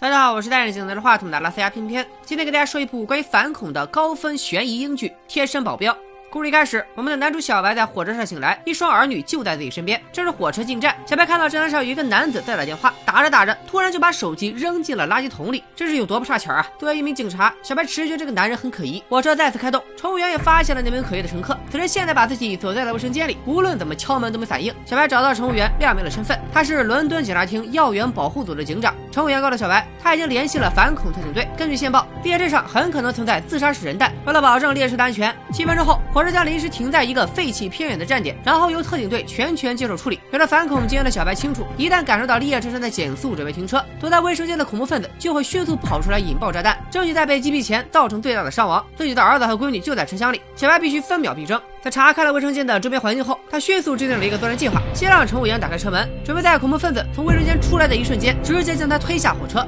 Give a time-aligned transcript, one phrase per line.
[0.00, 5.92] 大家好，我是戴着镜拿着话筒的拉斯加偏偏，今天给大家说一部关于反恐的高分悬疑英剧《贴身保镖》。
[6.32, 10.00] 故事一开始，我们的男主小白在火车上醒来，一双儿女就在自己身边。
[10.12, 16.64] 正是火车进站，小白看到站台上有一个男子在打电话，打着打着，突然就把手机扔进了垃圾桶里，这是有多不差钱啊！
[16.78, 19.02] 作为一名警察，小白直觉这个男人很可疑。
[19.08, 24.72] 火车再次开动，乘务员也发现了那名可疑的乘客，此人现在把自己锁在了卫生间里，无论怎么敲门都没反应。
[24.86, 28.94] 小白找到乘务员，亮明了身份，他是伦敦警察厅要员保护组的警长。
[29.10, 34.12] 乘务员告诉小白，他已经联系了反恐特警队，根据线报，列车上很可能存在自杀式人弹。
[34.24, 37.00] 为了保证列车的安全，七分钟后，火车将临时停在。
[37.10, 40.20] 一个废弃偏远的站点，然后由特警队全权接手处理。
[40.32, 48.84] 有着反恐经验的小白清楚，一旦感受到列车正在减速准备停车，躲在卫生间的恐怖分子就会迅速跑出来引爆炸弹，争取在被击毙前造成最大的伤亡。
[48.96, 51.58] 自己的儿子和闺女就在车厢里，小白必须分秒必争。
[51.80, 59.66] 在查看了卫生间的周边环境后，他迅速制定了一个作战计划：先让乘务员打开车门，准备在恐怖分子从卫生间出来的一瞬间，直接将他推下火车。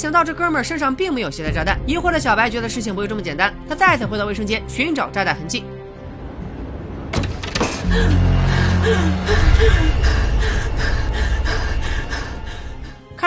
[0.00, 3.52] 想到这哥们儿身上并没有携带炸弹，疑惑的小白觉得事情不会这么简单。
[3.68, 5.62] 他再次回到卫生间寻找炸弹痕迹。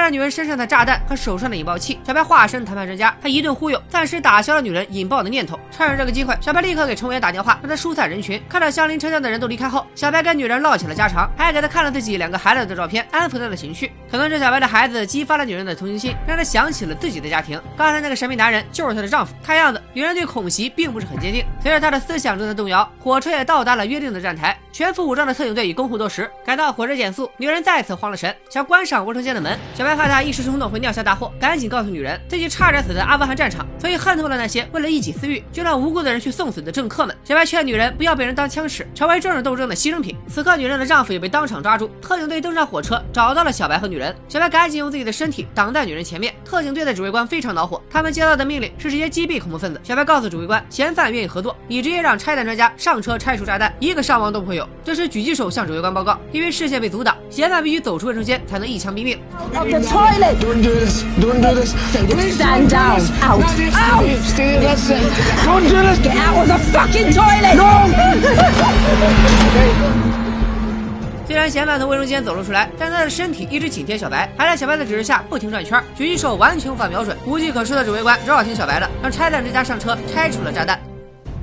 [0.04, 5.58] 看着女人身上的炸弹和手上的引爆器，小白化身谈判专家，他一顿忽悠，暂时打消了女人引爆的念头。
[5.72, 8.44] 趁着这个机会，小白立刻给乘务员打电话，让他疏散人群。
[8.50, 13.94] 看到相邻车厢的人都离开后，小白跟女人唠起了家常，还给她看了自己两个孩子的照片，安抚她的情绪。
[14.12, 17.58] 可能是小白的孩子激发了女人的同情心，让她想起了自己的家庭。
[17.78, 19.34] 刚才那个神秘男人就是她的丈夫。
[19.42, 21.46] 看样子，女人对恐袭并不是很坚定。
[21.62, 24.60] 随着她的思想正在动摇，火车也到达了约定的站台。
[24.74, 29.58] 全副武装的特警队已恭候多时，赶到火车减速，女人再次慌了神，想关上卫生间的门。
[29.76, 37.16] 小白害怕他一时冲动会酿下大祸，赶紧告诉女人自己差点死在阿富汗战场，所以恨透了那些为了一己私欲就让无辜的人去送死的政客们。
[37.24, 40.16] 小白劝女人不要被人当枪使，成为政治斗争的牺牲品。
[40.28, 41.92] 此刻，女人的丈夫也被当场抓住。
[42.02, 44.16] 特警队登上火车，找到了小白和女人。
[44.28, 46.34] 小白赶紧用自己的身体挡在女人前面。
[46.44, 49.80] 特警队的指挥官非常恼火，他们接到的命令是直接击毙恐怖分子。
[49.84, 54.68] 小白告诉指挥官，嫌犯愿意合作，你直接让拆弹专家上车拆除炸弹，一个伤亡都不会有。
[54.84, 55.44] 这时，狙击手。
[55.54, 59.20] 向指挥官报告，因为视线被阻挡，嫌犯必须走出卫生间才能一枪毙命。
[71.26, 75.82] 虽然嫌犯从卫生间走了出来，但他的身体一直紧贴小白，还在小白的指示下不停转圈。
[75.98, 80.93] 狙击手完全无法瞄准，无计可施的指挥官只好听小白的，让拆弹之家上车拆除了炸弹。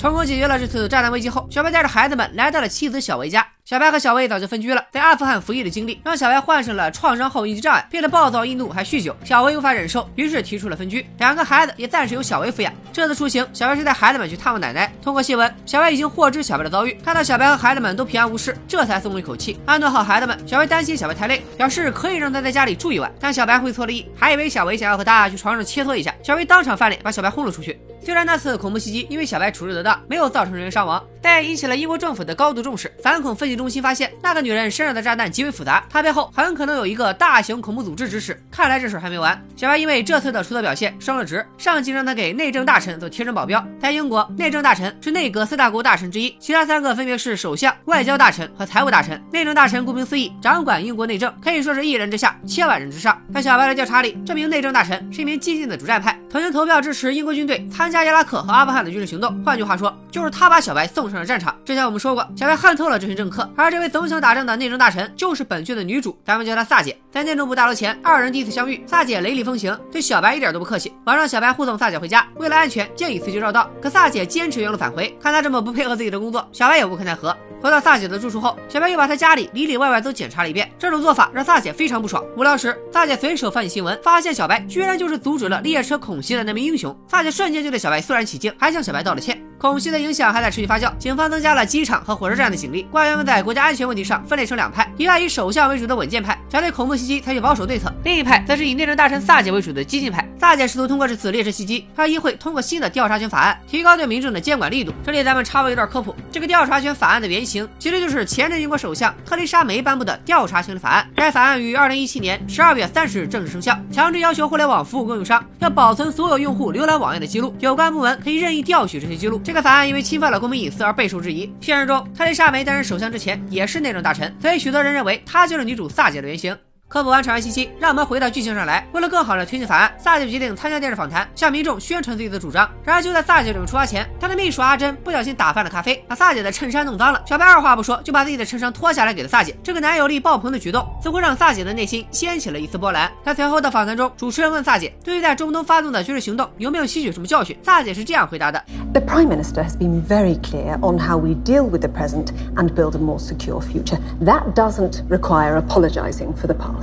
[0.01, 3.47] 成功解决了这次炸弹危机后，小白带着孩子们来到了妻子小薇家。
[3.67, 9.15] 小白和小薇早就分居了，在阿富汗服役的经历让小白患上了创伤后应激障碍，变得暴躁易怒，还酗酒。
[9.25, 11.07] 小薇无法忍受，于是提出了分居。
[11.19, 12.73] 两个孩子也暂时由小薇抚养。
[12.95, 14.91] 这次出行，小白是带孩子们去探望奶奶。
[15.03, 19.61] 通过新闻，小白已经获知小白的遭遇，看到小白和孩子们都平安无事，这才松了一口气。
[19.67, 23.13] 安顿好孩子们，小白担心小白太累，表示可以让他在家里住一晚。
[23.21, 26.15] 但小白会错了意，还以为小薇想要和他去床上切磋一下。
[26.23, 27.79] 小薇当场翻脸，把小白轰了出去。
[28.03, 32.93] 虽然那次恐怖袭击因为小白处置得当，没有造成人员伤亡，但也引起了英国政府的高度重视。
[33.03, 38.41] 反恐分析中心发现，那个女人身上的炸弹极为复杂，她背后很可能有一个大型恐怖组织指使。
[38.51, 39.41] 看来这事还没完。
[39.57, 43.65] 小白因为这次的出色表现升了职，上级让他给内政大臣做贴身保镖。
[43.81, 49.23] 在英国，内政大臣是内阁四大国大臣之一，其他三个分别是首相、外交大臣和财务大臣。
[49.33, 53.21] 内政大臣顾名思义，掌管英国内政，可以说是一人之下，千万人之上。
[53.35, 59.43] 在小白的调查里，这名内政大臣是一名激进的主战派，曾经投票支持英国军队参加伊拉克和阿富汗的军事行动。
[59.45, 61.57] 换句话说，就是他把小白送上了战场。
[61.65, 66.97] 之前我们说过，小白恨透了这群政客，而这位总想打仗的内政大臣就是本剧的女主，咱们叫她萨姐。
[67.11, 70.93] 在内政部大楼前，二人第一次相遇，萨姐雷厉风行，对小白一点都不客气。
[71.07, 75.13] 晚上，小白护送萨姐回家，为了安全，建议司机绕道，可萨姐坚持原路返回。
[75.21, 77.37] 看她这么不配合自己的工作，小白也无可奈何。
[77.61, 80.71] 回到萨姐的住处后，小白又把她家里里里外外都检查了一遍。
[80.79, 82.25] 这种做法让萨姐非常不爽。
[82.37, 86.97] 无聊时，萨姐随手翻起新闻，发现小白居然就是阻止了列车恐袭的那名英雄。
[87.09, 89.50] 萨姐瞬间就对小白肃然起敬，还向小白道了歉。
[89.61, 92.89] 恐袭的影响还在持续发酵，警方增加了机场和火车站的警力。
[92.91, 100.29] 官员们在国家安全问题上分裂成两派：一派以首相为主的稳健派，想对恐怖袭击采取保守对策；另一派则是以内政大臣萨姐为主的激进派。
[100.37, 104.93] 萨姐试图通过这次列车袭击，让议会通过新的调查权法案，提高对民众的监管力度。
[105.05, 111.09] 这里咱们插播一段科普：这个调查权法案的原型，其实就是前任英国首相特蕾莎梅颁布的调查权法案。
[111.15, 119.41] 该法案于二零一七年十二月三十日正式生效，强制要求互联网服务供应商要保存所有用户浏览网页的记录，有关部门可以任意调取这些记录。
[119.45, 121.49] 这个法案因为侵犯了公民隐私而备受质疑。
[121.61, 126.40] 现实中，特蕾莎梅担任首相之前也是内政大臣，所以许多人认为她就是女主萨姐的原型。
[126.41, 126.70] 行。
[126.91, 128.85] 科普完场外信息，让我们回到剧情上来。
[128.93, 132.69] 为了更好的推进法案，萨姐决定参加电视访谈，向民众宣传自己的主张。
[132.83, 137.23] 然而就在萨姐准备出发前，她的秘书阿珍不小心打翻了咖啡，把萨姐的衬衫弄脏了。
[137.25, 139.57] 小白二话不说就把自己的衬衫脱下来给了萨姐。
[139.63, 143.09] 这个男友力爆棚的举动，似乎让萨姐的内心掀起了一丝波澜。
[143.25, 147.57] 在随后的访谈中，主持人问萨姐，对于在中东发动的军事行动，有没有吸取什么教训？
[147.63, 148.61] 萨姐是这样回答的
[148.93, 152.97] ：The Prime Minister has been very clear on how we deal with the present and build
[152.97, 154.01] a more secure future.
[154.25, 156.80] That doesn't require apologizing for the past.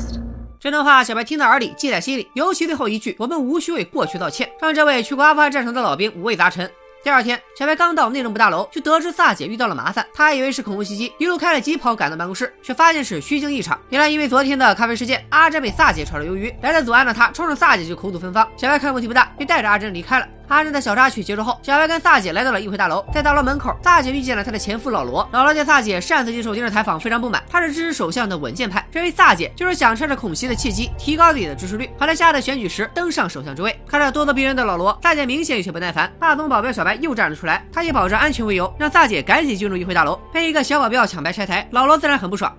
[0.59, 2.27] 这段话，小白听到耳里，记在心里。
[2.33, 6.69] 尤其最后一句“我们无需为过去道歉”，让这位去过阿富汗战场的老兵五味杂陈。
[7.03, 10.05] 第二天，小白刚到内政部大楼，就得知萨姐遇到了麻烦。
[10.13, 13.79] 他还以为是恐怖袭击，一路开了疾跑赶到办公室，却发现是虚惊一场。
[13.89, 18.45] 原来因为昨天的咖啡事件，阿珍被萨姐炒了鱿鱼，来了阻碍的他冲着萨姐就口吐芬芳。
[18.57, 20.27] 小白看问题不大，便带着阿珍离开了。
[20.47, 25.27] 阿珍的小插曲结束后，小白跟萨姐来到了议会大楼，在大楼门口，萨姐遇见了她的前夫老罗。
[25.31, 27.43] 老罗见萨姐擅自接受电视采访，非常不满。
[27.49, 33.77] 他是支持首相的稳健派，认为萨姐就是想趁着恐袭的契机提高自己的支持率，好在下次选举时登上首相之位。
[33.87, 36.09] 看着咄咄逼人的老罗，萨姐明显有些不耐烦。
[36.17, 40.17] 大总保镖小白又站了出来，他以保证安全为由，让萨姐赶紧进入议会大楼。
[40.31, 42.55] 被一个小保镖抢白拆台，老罗自然很不爽。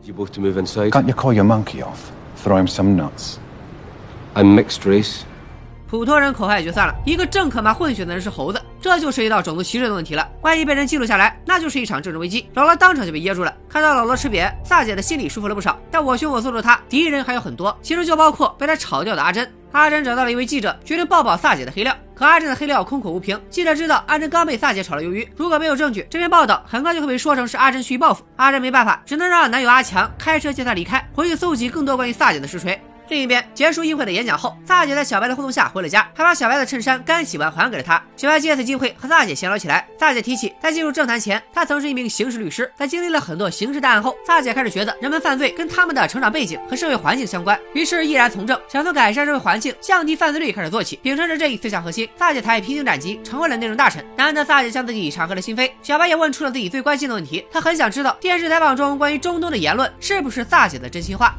[5.89, 10.29] 普通人口嗨也就算了，一个政客骂混血的人是猴子，这就涉及到种族歧视的问题了。
[10.43, 12.47] 万一被人记录下来，那就是一场政治危机。
[12.53, 13.55] 老罗当场就被噎住了。
[13.71, 15.79] 看到老罗吃瘪，萨姐的心里舒服了不少。
[15.91, 19.51] 但我凶我素的他，敌人还有很多，其中就包括被他炒掉的阿珍。
[19.73, 21.97] 阿珍找到了一位记者，决定爆爆萨姐的黑料。
[22.15, 28.25] 可阿珍的黑料空口无凭，记者知道阿珍刚被萨姐炒了鱿鱼，如果没有证据，这篇报道很快就会被说成是阿珍蓄意报复。
[28.37, 32.79] 阿珍没办法，只能让男友阿强开车接她离开，回去搜集更多关于萨姐的实锤。
[33.09, 38.03] 另一边，结束议会的演讲后，萨姐在小白的互动下回了家，还把小白的衬衫干洗完还给了他。
[38.17, 39.87] 小白借此机会和萨姐闲聊起来。
[39.99, 42.71] 萨姐提起，在进入政坛前，她曾是一名刑事律师。
[42.77, 50.99] 在经历了很多刑事大案后，萨姐开始觉得人们犯罪跟他们的成长背景和社会环境相关，于是毅然从政，想从改善社会环境、降低犯罪率开始做起。
[51.03, 54.05] 秉承着这一思想核心，萨姐才披荆斩棘，成为了内政大臣。
[54.17, 57.47] 难得萨姐向自己敞开了心扉，小白也问出了自己最关心的问题。
[57.51, 61.35] 他很想知道电视采访中关于中东的言论是不是萨姐的真心话。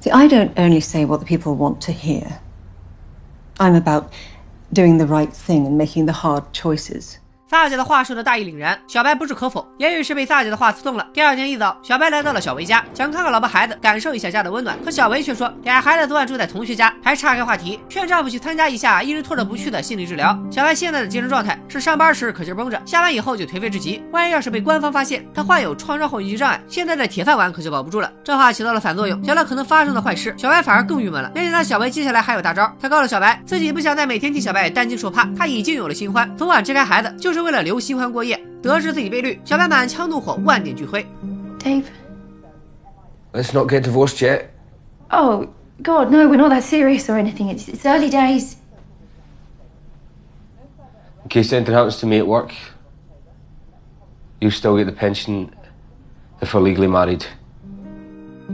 [0.00, 2.40] See, I don't only say what the people want to hear.
[3.60, 4.12] I'm about
[4.72, 7.19] doing the right thing and making the hard choices.
[7.50, 11.04] 萨姐的话说的大义凛然，小白不置可否，也许是被萨姐的话刺痛了。
[11.12, 14.78] 第二天一早，小白来到了小维家，想看看老婆孩子，感受一下家的温暖。
[14.84, 20.38] 可小维却说，俩孩子昨晚住在同学家，还岔开话题，劝丈夫去参加一下一直拖着不去的心理治疗。
[20.48, 24.00] 小白现在的精神状态是上班时可劲绷着，下班以后就颓废至极。
[24.12, 28.12] 万一要是被官方发现他患有创伤后应激障碍，现在的铁饭碗可就保不住了。
[28.22, 31.32] 这话起到了反作用，想到可能发生的坏事，小白反而更郁闷了。
[31.34, 38.22] 没想到小维接下来还有大招，他告诉小白，自己不想再每天替小白担惊受怕，他已经有了新欢，昨晚支开孩子就是为了留新欢过。
[38.22, 41.06] 夜，得知自己被绿，小白满腔怒火，万念俱灰。
[41.58, 41.84] Dave,
[43.32, 44.46] let's not get divorced yet.
[45.10, 45.46] Oh
[45.82, 47.54] God, no, we're not that serious or anything.
[47.54, 48.54] It's, it's early days.
[51.24, 52.52] In case anything happens to me at work,
[54.40, 55.50] you still get the pension
[56.40, 57.22] if we're legally married.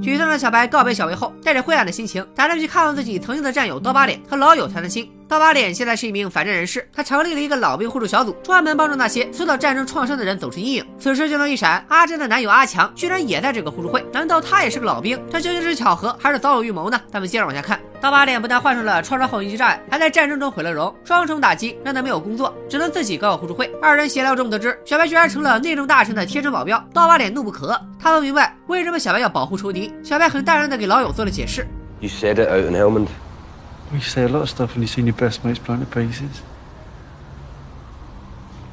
[0.02, 5.10] 沮丧的小白告别小维后，带着灰暗的心情，打算去看望自己曾经的战友刀疤脸和老友谭德清。
[5.28, 10.86] 刀疤脸现在是一名反战人士，他成立了一个老兵互助小组，专门帮助那些受到战争创伤的人走出阴影。
[11.00, 15.20] 此时镜头一闪，阿珍的男友阿强居然也在这个互助会，难道他也是个老兵？
[15.28, 17.00] 这究竟是巧合还是早有预谋呢？
[17.10, 17.80] 咱们接着往下看。
[18.00, 23.66] 刀疤脸不但患上了创伤后应激障碍，还在战争中毁了容，双重打击让他没有工作，只能自己搞互助会。
[23.82, 26.78] 二人闲聊中得知，小白居然成了内政大臣的贴身保镖。
[26.94, 29.92] 刀疤脸怒不可遏，他不明白为什么小白要保护仇敌。
[30.04, 31.66] 小白很淡然的给老友做了解释。
[31.98, 33.08] You said it out in Helmand.
[33.92, 36.42] We say a lot of stuff when you've seen your best mates blown to pieces.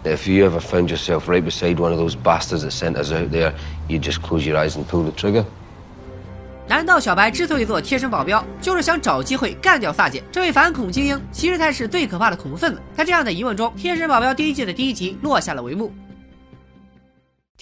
[0.03, 3.31] If you ever found yourself right beside one of those bastards that sent us out
[3.31, 3.53] there,
[3.87, 5.45] you'd just close your eyes and pull the trigger.
[6.67, 11.21] 难道小白之所以做贴身保镖，就是想找机会干掉萨姐这位反恐精英？
[11.31, 12.81] 其实才是最可怕的恐怖分子。
[12.95, 15.87] 在这样的疑问中，《贴身保镖》第一季的第一集落下了帷幕。《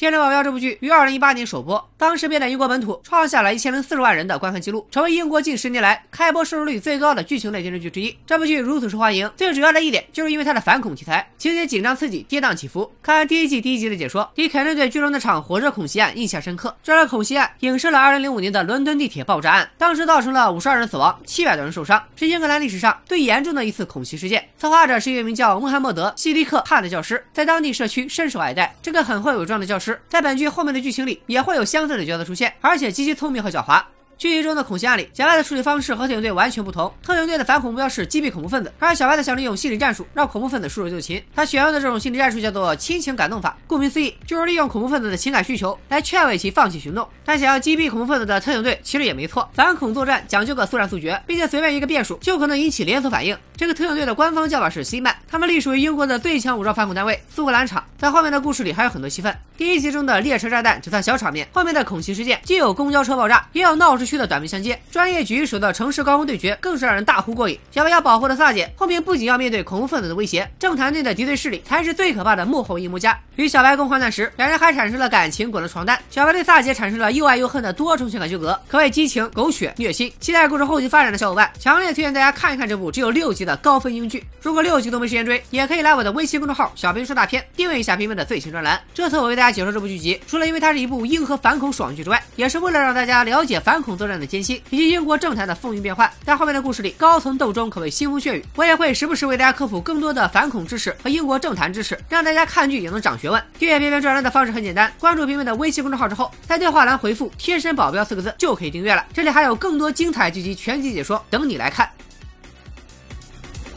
[0.01, 8.17] 天神保镖》这部剧于二零一八年首播，当时便在英国本土创下了一千零四十万人的观看记录，成为英国近十年来开播收视率最高的剧情类电视剧之一。
[8.25, 12.91] 这部剧如此受欢迎，最主要的一点就是因为它的反恐题材，情节紧张刺激，跌宕起伏。
[13.03, 16.75] 看完第一季第一集的解说，你肯定对剧中那场火车恐袭案印象深刻。
[16.81, 24.43] 这场恐袭案影射了二零零五年的伦敦地铁爆炸案，当时造成了五十二人死亡，七百多人受伤，是英格兰历史上最严重的一次恐袭事件。
[24.57, 28.75] 策划者是一位名叫穆罕默德·希迪克汗的教师，在当地社区深受爱戴。
[28.81, 29.90] 这个很会伪装的教师。
[30.07, 33.83] 在本剧后面的剧情里，也会有相似的角色出现，而且极其聪明和狡猾。
[34.17, 36.93] 剧集中的恐袭案里，小白的处理方式和特警队完全不同。
[37.01, 41.19] 特警队的反恐目标是击毙恐怖分子，而小白的想利用心理战术让恐怖分子束手就擒。
[41.35, 47.07] 他选用的这种心理战术叫做亲情感动法，顾名思义，就是利用恐怖分子的情感需求来劝慰其放弃行动。
[47.25, 53.35] 但想要击毙恐怖分子的特警队其实也没错，反恐作战讲究个速战速决，并且随便一个变数就可能引起连锁反应。
[53.61, 57.85] 这个特警队的官方叫法是 C 曼，他们隶属于英国的最强武装反恐单位苏格兰场。
[57.95, 59.37] 在后面的故事里还有很多戏份。
[59.55, 67.55] 第一集中的列车炸弹只算小场面，后面的恐袭事件既有公交车爆炸，也有闹市区的短兵相接，专业狙击手的城市高空对决更是让人大呼过瘾。
[67.69, 73.15] 小白要保护的萨姐后面不仅要面对恐怖分子的威胁，政坛内的敌对势力才是最可怕的幕后阴谋家。
[73.35, 75.99] 与小白共患难时，两人还产生了感情滚了床单。
[76.09, 80.11] 小白对萨姐产生了又爱又恨的多重情感纠葛，可谓激情、狗血、虐心。
[80.19, 84.23] 期待故事后续发展的小伙伴，强烈推荐大家看一看这部只有六集的高分英剧。
[84.41, 88.81] 如果六集都没时间追，也可以来我的微信公众号“小兵说大片”订阅一下评论的最新专栏。
[88.93, 96.11] 这次我为大家解说这部剧集，除了因为它是一部硬核反恐爽剧之外，也是为了让大家了解反恐作战的艰辛以及英国政坛的风云变幻。
[96.25, 98.45] 在后面的故事里，高层斗争可谓腥风血雨。
[98.55, 103.41] 我也会时不时为大家科普更多的反恐知识和英国政坛知识，让大家看剧也能长学问。
[103.59, 109.05] 订阅片片专栏的方式很简单，关注评论的微信公众号之后，在对话栏回复“贴身保镖”四个字就可以订阅了。
[109.13, 111.89] 这里还有更多精彩剧集全集解说等你来看。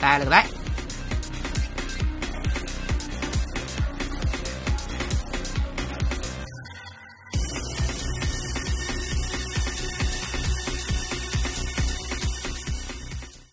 [0.05, 0.64] 拜了个拜。